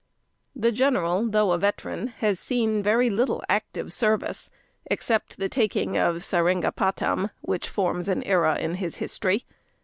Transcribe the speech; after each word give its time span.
The 0.55 0.71
general, 0.71 1.27
though 1.29 1.51
a 1.51 1.59
veteran, 1.59 2.07
has 2.07 2.39
seen 2.39 2.81
very 2.81 3.11
little 3.11 3.43
active 3.47 3.93
service, 3.93 4.49
except 4.87 5.37
the 5.37 5.47
taking 5.47 5.95
of 5.95 6.23
Seringapatam, 6.25 7.29
which 7.41 7.69
forms 7.69 8.09
an 8.09 8.23
era 8.23 8.57
in 8.57 8.73
his 8.81 8.95
history. 8.95 9.45